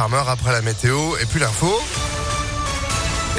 Farmer 0.00 0.22
après 0.28 0.52
la 0.52 0.62
météo 0.62 1.16
et 1.20 1.26
puis 1.26 1.40
l'info. 1.40 1.76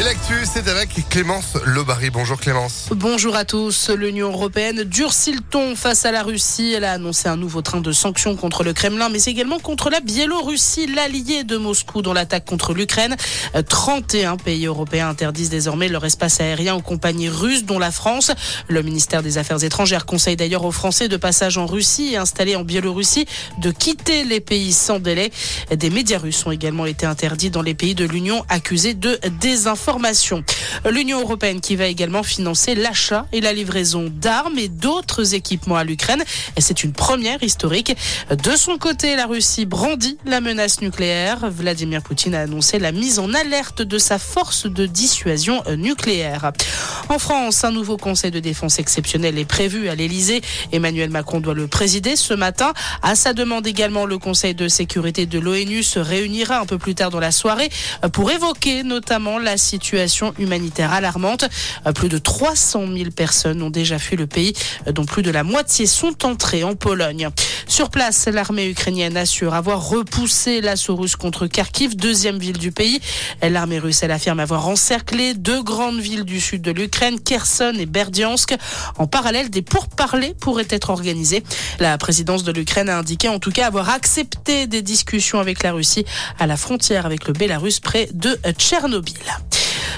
L'actu, 0.03 0.45
c'est 0.45 0.69
avec 0.69 1.09
Clémence 1.09 1.57
Lobary. 1.65 2.09
Bonjour 2.09 2.39
Clémence. 2.39 2.87
Bonjour 2.91 3.35
à 3.35 3.43
tous. 3.43 3.89
L'Union 3.89 4.31
européenne 4.31 4.85
durcit 4.85 5.33
le 5.33 5.41
ton 5.41 5.75
face 5.75 6.05
à 6.05 6.11
la 6.13 6.23
Russie. 6.23 6.71
Elle 6.73 6.85
a 6.85 6.93
annoncé 6.93 7.27
un 7.27 7.35
nouveau 7.35 7.61
train 7.61 7.81
de 7.81 7.91
sanctions 7.91 8.37
contre 8.37 8.63
le 8.63 8.71
Kremlin, 8.71 9.09
mais 9.09 9.21
également 9.23 9.59
contre 9.59 9.89
la 9.89 9.99
Biélorussie, 9.99 10.87
l'allié 10.87 11.43
de 11.43 11.57
Moscou 11.57 12.01
dans 12.01 12.13
l'attaque 12.13 12.45
contre 12.45 12.73
l'Ukraine. 12.73 13.17
31 13.67 14.37
pays 14.37 14.67
européens 14.67 15.09
interdisent 15.09 15.49
désormais 15.49 15.89
leur 15.89 16.05
espace 16.05 16.39
aérien 16.39 16.75
aux 16.75 16.81
compagnies 16.81 17.27
russes, 17.27 17.65
dont 17.65 17.79
la 17.79 17.91
France. 17.91 18.31
Le 18.69 18.81
ministère 18.83 19.21
des 19.21 19.37
Affaires 19.37 19.61
étrangères 19.65 20.05
conseille 20.05 20.37
d'ailleurs 20.37 20.63
aux 20.63 20.71
Français 20.71 21.09
de 21.09 21.17
passage 21.17 21.57
en 21.57 21.65
Russie 21.65 22.13
et 22.13 22.17
installés 22.17 22.55
en 22.55 22.63
Biélorussie 22.63 23.25
de 23.57 23.69
quitter 23.69 24.23
les 24.23 24.39
pays 24.39 24.71
sans 24.71 24.99
délai. 24.99 25.29
Des 25.75 25.89
médias 25.89 26.19
russes 26.19 26.45
ont 26.45 26.51
également 26.51 26.85
été 26.85 27.05
interdits 27.05 27.49
dans 27.49 27.61
les 27.61 27.73
pays 27.73 27.95
de 27.95 28.05
l'Union 28.05 28.45
accusés 28.47 28.93
de 28.93 29.19
désinformation 29.41 29.88
L'Union 30.89 31.21
européenne 31.21 31.61
qui 31.61 31.75
va 31.75 31.87
également 31.87 32.21
financer 32.21 32.75
l'achat 32.75 33.25
et 33.31 33.41
la 33.41 33.53
livraison 33.53 34.11
d'armes 34.11 34.57
et 34.59 34.67
d'autres 34.67 35.33
équipements 35.33 35.77
à 35.77 35.83
l'Ukraine. 35.83 36.23
C'est 36.57 36.83
une 36.83 36.93
première 36.93 37.41
historique. 37.41 37.95
De 38.29 38.55
son 38.55 38.77
côté, 38.77 39.15
la 39.15 39.25
Russie 39.25 39.65
brandit 39.65 40.17
la 40.25 40.41
menace 40.41 40.81
nucléaire. 40.81 41.49
Vladimir 41.49 42.03
Poutine 42.03 42.35
a 42.35 42.41
annoncé 42.41 42.77
la 42.77 42.91
mise 42.91 43.17
en 43.17 43.33
alerte 43.33 43.81
de 43.81 43.97
sa 43.97 44.19
force 44.19 44.67
de 44.67 44.85
dissuasion 44.85 45.63
nucléaire. 45.75 46.51
En 47.09 47.17
France, 47.17 47.63
un 47.63 47.71
nouveau 47.71 47.97
conseil 47.97 48.29
de 48.29 48.39
défense 48.39 48.77
exceptionnel 48.77 49.39
est 49.39 49.45
prévu 49.45 49.89
à 49.89 49.95
l'Elysée. 49.95 50.41
Emmanuel 50.71 51.09
Macron 51.09 51.39
doit 51.39 51.55
le 51.55 51.67
présider 51.67 52.15
ce 52.15 52.35
matin. 52.35 52.73
À 53.01 53.15
sa 53.15 53.33
demande 53.33 53.65
également, 53.65 54.05
le 54.05 54.19
conseil 54.19 54.53
de 54.53 54.67
sécurité 54.67 55.25
de 55.25 55.39
l'ONU 55.39 55.81
se 55.81 55.99
réunira 55.99 56.59
un 56.59 56.65
peu 56.65 56.77
plus 56.77 56.93
tard 56.93 57.09
dans 57.09 57.19
la 57.19 57.31
soirée 57.31 57.69
pour 58.13 58.29
évoquer 58.29 58.83
notamment 58.83 59.39
la 59.39 59.57
situation 59.57 59.78
situation 59.81 60.33
humanitaire 60.37 60.91
alarmante. 60.91 61.45
Euh, 61.85 61.91
plus 61.93 62.09
de 62.09 62.17
300 62.17 62.85
000 62.93 63.11
personnes 63.11 63.61
ont 63.61 63.69
déjà 63.69 63.97
fui 63.99 64.15
le 64.15 64.27
pays, 64.27 64.53
euh, 64.87 64.91
dont 64.91 65.05
plus 65.05 65.23
de 65.23 65.31
la 65.31 65.43
moitié 65.43 65.85
sont 65.85 66.25
entrées 66.25 66.63
en 66.63 66.75
Pologne. 66.75 67.29
Sur 67.67 67.89
place, 67.89 68.27
l'armée 68.27 68.67
ukrainienne 68.67 69.15
assure 69.15 69.53
avoir 69.53 69.87
repoussé 69.87 70.61
l'assaut 70.61 70.95
russe 70.95 71.15
contre 71.15 71.47
Kharkiv, 71.47 71.95
deuxième 71.95 72.37
ville 72.39 72.57
du 72.57 72.71
pays. 72.71 72.99
L'armée 73.41 73.79
russe, 73.79 74.03
elle 74.03 74.11
affirme 74.11 74.39
avoir 74.39 74.67
encerclé 74.67 75.33
deux 75.33 75.61
grandes 75.63 75.99
villes 75.99 76.25
du 76.25 76.39
sud 76.39 76.61
de 76.61 76.71
l'Ukraine, 76.71 77.19
Kherson 77.19 77.73
et 77.77 77.85
Berdiansk. 77.85 78.55
En 78.97 79.07
parallèle, 79.07 79.49
des 79.49 79.61
pourparlers 79.61 80.33
pourraient 80.33 80.67
être 80.69 80.89
organisés. 80.89 81.43
La 81.79 81.97
présidence 81.97 82.43
de 82.43 82.51
l'Ukraine 82.51 82.89
a 82.89 82.97
indiqué 82.97 83.29
en 83.29 83.39
tout 83.39 83.51
cas 83.51 83.67
avoir 83.67 83.89
accepté 83.89 84.67
des 84.67 84.81
discussions 84.81 85.39
avec 85.39 85.63
la 85.63 85.71
Russie 85.71 86.05
à 86.39 86.47
la 86.47 86.57
frontière 86.57 87.05
avec 87.05 87.27
le 87.27 87.33
Bélarus 87.33 87.79
près 87.79 88.09
de 88.13 88.37
Tchernobyl. 88.57 89.15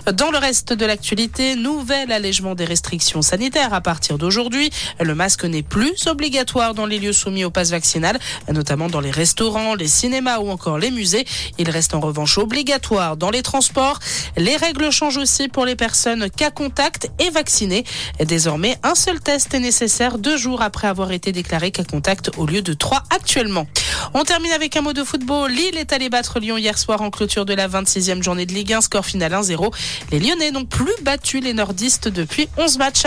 Dans 0.08 0.32
le 0.32 0.40
reste 0.40 0.74
de 0.74 0.86
l'actualité, 0.86 1.56
nouvel 1.56 2.12
allègement 2.12 2.56
des 2.56 2.66
restrictions 2.66 3.22
sanitaires 3.22 3.74
à 3.74 3.82
partir 3.82 4.18
d'aujourd'hui. 4.18 4.72
Le 5.00 5.14
masque 5.14 5.46
n'est 5.46 5.62
plus 5.62 6.08
obligatoire 6.08 6.74
dans 6.74 6.88
les 6.88 6.98
lieux 6.98 7.14
soumis 7.14 7.46
au 7.46 7.52
pass 7.52 7.70
vaccinal, 7.70 8.18
notamment 8.52 8.88
dans 8.88 9.00
les 9.00 9.12
restaurants, 9.12 9.76
les 9.76 9.88
cinémas 9.88 10.40
ou 10.40 10.50
encore 10.50 10.80
les 10.80 10.90
musées. 10.90 11.26
Il 11.60 11.70
reste 11.70 11.94
en 11.94 12.00
revanche 12.00 12.40
obligatoire 12.40 13.16
dans 13.16 13.30
les 13.30 13.44
transports. 13.44 14.00
Les 14.38 14.58
règles 14.58 14.92
changent 14.92 15.18
aussi 15.18 15.48
pour 15.48 15.66
les 15.66 15.76
personnes 15.76 16.32
cas 16.32 16.50
contact 16.50 17.12
et 17.20 17.30
vaccinées. 17.30 17.84
Désormais, 18.20 18.78
un 18.82 18.96
seul 18.96 19.20
test 19.20 19.54
est 19.54 19.60
nécessaire 19.60 20.18
deux 20.18 20.38
jours 20.38 20.64
après 20.64 20.88
avoir 20.88 21.12
été 21.12 21.32
déclaré 21.32 21.70
cas 21.70 21.84
contact 21.84 22.32
au 22.38 22.48
lieu 22.48 22.64
de 22.64 22.74
trois 22.74 23.04
actuellement. 23.12 23.68
On 24.14 24.24
termine 24.24 24.52
avec 24.52 24.76
un 24.76 24.82
mot 24.82 24.94
de 24.94 25.04
football. 25.04 25.52
Lille 25.52 25.78
est 25.78 25.94
allé 25.94 26.10
battre 26.10 26.40
Lyon 26.40 26.58
hier 26.58 26.78
soir 26.78 27.02
en 27.02 27.10
clôture 27.10 27.46
de 27.46 27.54
la 27.54 27.68
26e 27.68 28.22
journée 28.22 28.46
de 28.46 28.54
Ligue 28.54 28.74
1, 28.74 28.82
score 28.82 29.06
final 29.06 29.32
1-0. 29.32 29.74
Les 30.12 30.20
Lyonnais 30.20 30.52
n'ont 30.52 30.66
plus 30.66 30.94
battu 31.02 31.40
les 31.40 31.54
nordistes 31.54 32.08
depuis 32.08 32.50
11 32.58 32.78
matchs. 32.78 33.04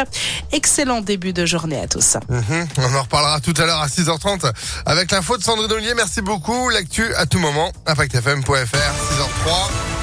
Excellent 0.53 1.01
début 1.01 1.33
de 1.33 1.45
journée 1.45 1.81
à 1.81 1.89
tous. 1.89 2.17
Mhm. 2.29 2.69
on 2.79 2.95
en 2.95 3.03
reparlera 3.03 3.41
tout 3.41 3.55
à 3.59 3.67
l'heure 3.67 3.81
à 3.81 3.89
6h30 3.89 4.51
avec 4.87 5.11
l'info 5.11 5.37
de 5.37 5.43
Sandrine 5.43 5.73
Ollier. 5.73 5.95
Merci 5.95 6.23
beaucoup. 6.23 6.71
L'actu 6.71 7.15
à 7.17 7.27
tout 7.27 7.39
moment. 7.39 7.73
ImpactFM.fr, 7.87 8.51
6h03. 8.53 9.94